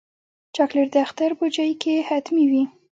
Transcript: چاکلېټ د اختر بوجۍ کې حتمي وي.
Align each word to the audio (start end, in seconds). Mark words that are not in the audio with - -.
چاکلېټ 0.55 0.87
د 0.91 0.95
اختر 1.05 1.29
بوجۍ 1.37 1.71
کې 1.81 1.95
حتمي 2.07 2.45
وي. 2.51 2.63